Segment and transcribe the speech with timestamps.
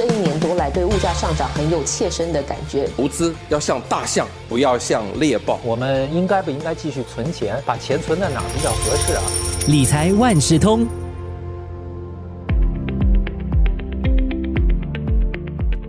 [0.00, 2.88] 这一年多来对物价上涨很有切身的感觉。
[2.96, 5.60] 投资要像大象，不要像猎豹。
[5.62, 7.62] 我们应该不应该继续存钱？
[7.66, 9.22] 把钱存在哪比较合适啊？
[9.68, 10.86] 理财万事通。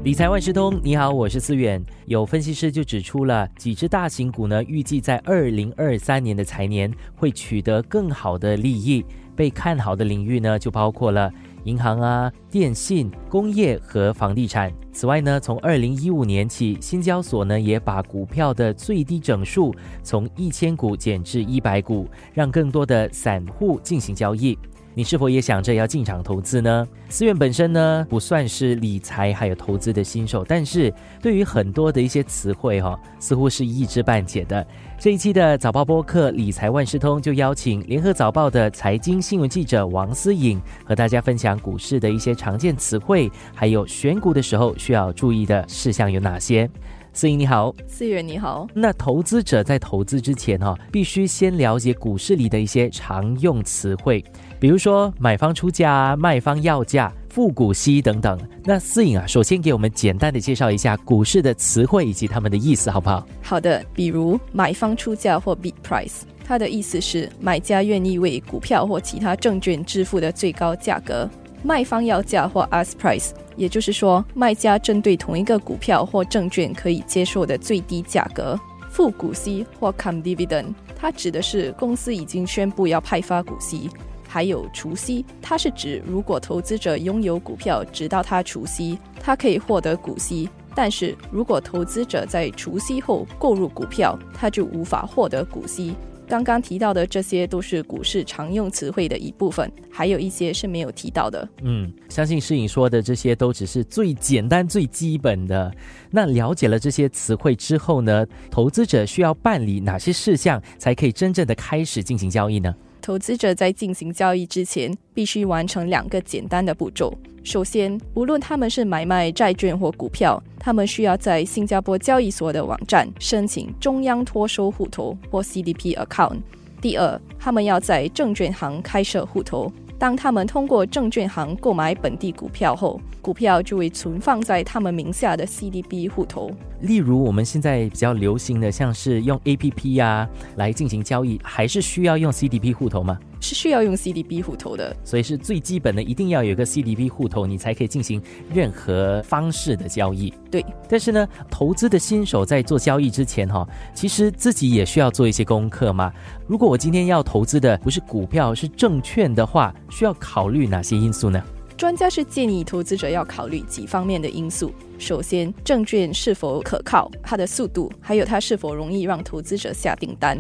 [0.03, 1.81] 理财万事通，你好，我是思远。
[2.05, 9.05] 有分析师就指出了几只大型股呢，预计在二零二三年的财年会取得更好的利益。
[9.33, 11.31] 被看好的领域呢，就包括了
[11.63, 14.71] 银行啊、电信、工业和房地产。
[14.91, 24.57] 此外呢，从二零一五年起，新交所呢也把股票的最低整数从一千股减至一百股，让更多的散户进行交易。
[24.93, 26.87] 你是否也想着要进场投资呢？
[27.09, 34.65] 思源本身呢不算是理财还有投资的新手，但是对于很多的一些词汇哈，似乎是一知半解的。
[34.99, 46.69] 这一期的早报播客理财万事通就邀请联合早报的财经新闻记者王思颖和大家分享股市的一些常见词汇，还有选股的时候需要注意的事项有哪些。
[47.13, 48.65] 思颖你好，思源你好。
[48.73, 54.23] 那投资者在投资之前哈，必须先了解股市里的一些常用词汇。
[54.59, 58.39] 比如说买方出价、卖方要价、付股息等等。
[58.63, 63.27] 那思颖啊，首先给我们简单的介绍一下股市的词汇以及它们的意思，好不好？
[63.41, 71.27] 好的，比如买方出价或 bid price，它的意思是买家愿意为股票或其他证券支付的最高价格；
[71.61, 78.57] 卖方要价或 ask price，也就是说卖家针对同一个股票或证券可以接受的最低价格；
[78.89, 83.87] 付股息或 come dividend，它指的是公司已经宣布要派发股息。
[84.27, 95.93] 还有除息，它是指如果投资者拥有股票，直到他除息，他可以获得股息；但是如果投资者在除息后购入股票，他就无法获得股息。
[96.31, 101.45] 刚刚提到的这些都是股市常用词汇的一部分，还有一些是没有提到的。
[101.61, 105.69] 嗯，相信诗颖说的这些都只是最简单、最基本的。
[106.09, 112.73] 那了解了这些词汇之后呢，投资者需要办理哪些事项，才可以真正的开始进行交易呢？
[113.01, 117.13] 投资者在进行交易之前，必须完成两个简单的步骤。
[117.43, 126.37] 首先，无论他们是买卖债券或股票，他们需要在新加坡交易所的网站申请中央托收户头或 CDP account。
[126.79, 129.71] 第二，他们要在证券行开设户头。
[130.01, 136.49] 当他们通过证券行购买本地股票后，股票就会存放在他们名下的 CDB 户头。
[136.79, 143.19] 例如，我们现在比较流行的，像是用 APP 呀来进行交易，还是需要用 CDB 户头吗？
[143.41, 148.21] 是需要用 CDB 户头的，所以是最基本的，一定要有一个 CDB 户头，你才可以进行
[148.53, 150.33] 任何方式的交易。
[150.49, 156.13] 对，但是呢，投资的新手在做交易之前，哈，其实自己也需要做一些功课嘛。
[156.47, 161.43] 如果我今天要投资的不是股票，是证券的话，需要考虑哪些因素呢？
[161.81, 164.71] 专家是建议投资者要考虑几方面的因素。
[164.99, 170.37] 首先，证券是否可靠，它的速度，还有它是否容易让投资者下订单。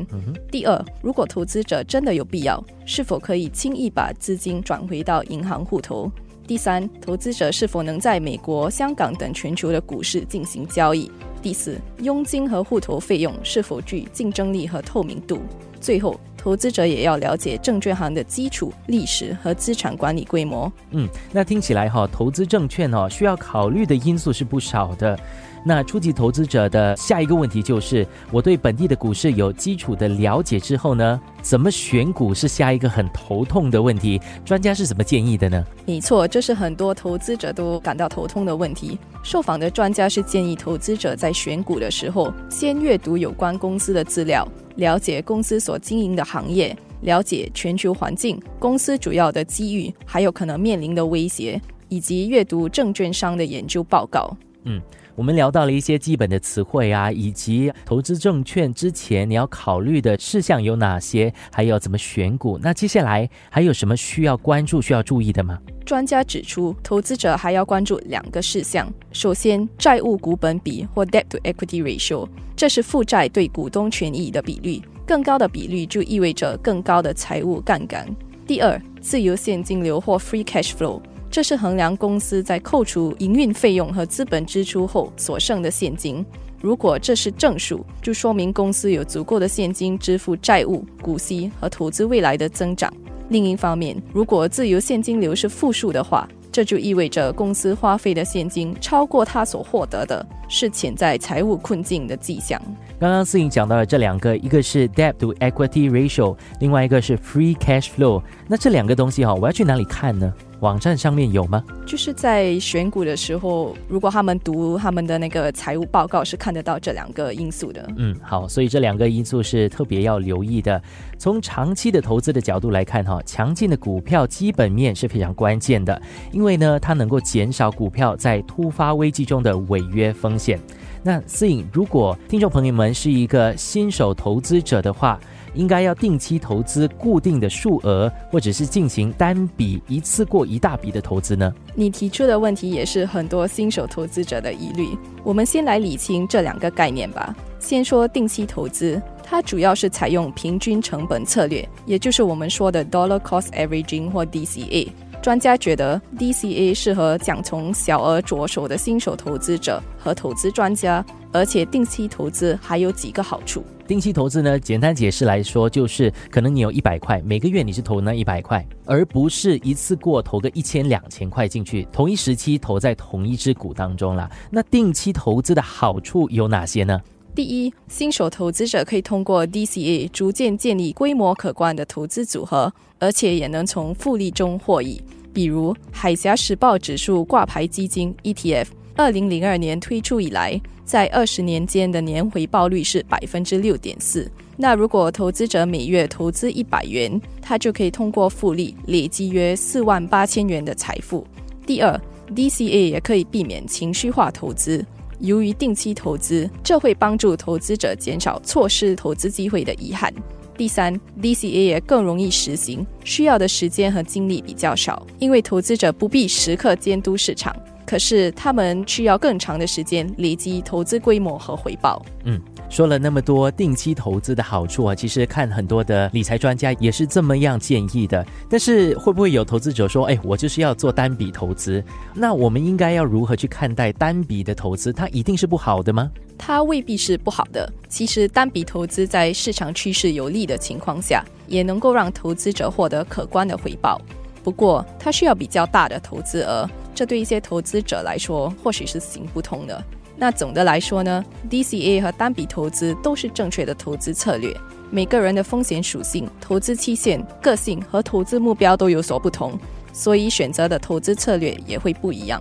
[0.51, 6.11] 第二，如果投资者真的有必要，是否可以轻易把资金转回到银行户头？
[6.45, 11.09] 第三，投资者是否能在美国、香港等全球的股市进行交易？
[11.41, 15.39] 第四，佣金和户头费用是否具竞争力和透明度？
[15.81, 16.17] 最后。
[16.43, 20.73] 投资者也要了解证券行的基础历史和资产管理规模。
[20.89, 25.15] 嗯，那听起来哈，投资证券哦，需要考虑的因素是不少的。
[25.63, 34.19] 那初级投资者的下一个问题就是，我对本地的股市有基础的了解之后呢，怎么选股是下一个很头痛的问题。
[34.43, 35.63] 专家是怎么建议的呢？
[35.85, 38.97] 没错，这是很多投资者都感到头痛的问题。
[39.21, 54.35] 受访的专家是建议投资者在选股的时候，先阅读有关公司的资料，了解公司所经营的行业，了解全球环境、公司主要的机遇，还有可能面临的威胁，以及阅读证券商的研究报告。
[54.63, 54.81] 嗯。
[55.21, 62.57] 我们聊到了一些基本的词汇啊，以及投资证券之前你要考虑的事项有哪些，还有怎么选股。
[62.59, 65.59] 那接下来还有什么需要关注、需要注意的吗？
[65.85, 68.91] 专家指出，投资者还要关注两个事项。
[69.11, 78.07] 首先，债务股本比或 debt to equity ratio，这是负债对股东权益的比率，更高的比率就意味着更高的财务杠杆。
[78.47, 80.99] 第二，自由现金流或 free cash flow。
[81.31, 86.23] 这是衡量公司在扣除营运费用和资本支出后所剩的现金。
[86.59, 92.93] 如果这是正数，就说明公司有足够的现金支付债务、股息和投资未来的增长。
[93.29, 102.61] 另一方面，如果自由现金流是负数的话，这就意味着公司花费的现金超过他所获得的，是潜在财务困境的迹象。
[102.99, 108.21] 刚刚思颖讲到了这两个，一个是 debt to equity ratio，另外一个是 free cash flow。
[108.49, 110.31] 那这两个东西哈，我要去哪里看呢？
[110.61, 111.63] 网站上面有吗？
[111.87, 117.83] 就是在选股的时候，如果他们读他们的那个财务报告，是看得到这两个因素的。
[117.97, 120.79] 嗯，好，所以这两个因素是特别要留意的。
[121.17, 125.99] 从长期的投资的角度来看，哈，强劲的股票基本面是非常关键的，
[126.31, 130.59] 因为呢，它能够减少股票在突发危机中的违约风险。
[131.03, 135.19] 那思颖，如果听众朋友们是一个新手投资者的话，
[135.53, 141.53] 应该要定期投资固定的数额，或者是进行单笔一次过一大笔的投资呢？
[141.75, 144.87] 你提出的问题也是很多新手投资者的疑虑。
[145.23, 147.35] 我们先来理清这两个概念吧。
[147.59, 154.87] 先说定期投资，它主要是采用平均成本策略，也就是我们说的 dollar cost averaging 或 DCA。
[155.21, 163.63] 专家觉得 DCA 适合讲从小额着手的新手投资者和投资专家，而且定期投资还有几个好处。
[163.87, 174.27] 定期投资呢，简单解释来说，就是可能你有一百块，每个月你是投那一百块，而不是一次过投个一千两千块进去，同一时期投在同一只股当中啦。
[174.49, 176.99] 那定期投资的好处有哪些呢？
[177.33, 185.01] 第一，新手投资者可以通过 DCA 逐渐建立规模可观的投资组合，而且也能从复利中获益。
[185.33, 188.67] 比如海峡时报指数挂牌基金 ETF，
[188.97, 194.29] 二零零二年推出以来，在二十年间的年回报率是百分之六点四。
[194.57, 201.25] 那如果投资者每月投资一百元，他就可以通过复利累积约四万八千元的财富。
[201.65, 201.97] 第二
[202.35, 204.85] ，DCA 也可以避免情绪化投资。
[205.21, 210.13] 由于定期投资，这会帮助投资者减少错失投资机会的遗憾。
[210.57, 217.55] 第三，DCA 也更容易实行，需要的时间和精力比较少，因为投资者不必时刻监督市场，
[217.91, 222.01] 可是他们需要更长的时间累积投资规模和回报。
[222.23, 222.39] 嗯。
[222.69, 228.25] 说了那么多定期投资的好处啊，其实看很多的理财专家也是这么样建议的。
[228.49, 231.83] 但是会不会有投资者说，哎，我就是要做单笔投资？
[232.13, 234.93] 那我们应该要如何去看待单笔的投资？
[234.93, 236.09] 它一定是不好的吗？
[236.37, 237.69] 它未必是不好的。
[237.89, 243.99] 其实单笔投资在市场趋势有利的情况下，也能够让投资者获得可观的回报。
[244.41, 246.67] 不过它需要比较大的投资额，
[247.01, 249.83] 这对一些投资者来说或许是行不通的。
[250.15, 254.55] 那总的来说呢，DCA 和单笔投资都是正确的投资策略。
[254.91, 259.57] 每个人的风险属性、投资期限、个性和投资目标都有所不同，
[259.91, 262.39] 所以选择的投资策略也会不一样。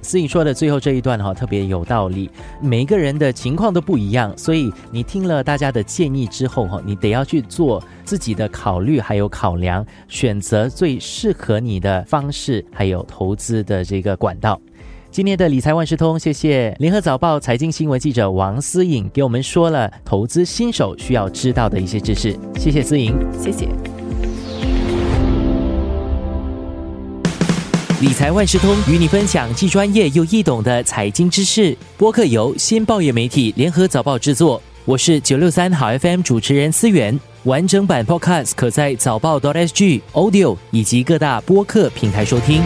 [0.00, 2.30] 思颖说的最后这一段哈特别有道理，
[2.60, 14.60] 每一个人的情况都不一样，所以你听了大家的建议之后哈，你得要去做自己的考虑还有考量，选择最适合你的方式还有投资的这个管道。
[15.10, 22.38] 今天的理财万事通，谢谢联合早报财经新闻记者王思颖给我们说了投资新手需要知道的一些知识。
[22.56, 23.87] 谢谢思颖，谢谢。
[28.00, 31.76] 理财万事通与你分享既专业又易懂的财经知识。
[31.96, 37.18] 播客由新报业媒体联合早报制作，我是九六三好 FM 主持人思源。
[37.42, 42.62] 完整版 Podcast 可在早报 .sg Audio 以及各大播客平台收听。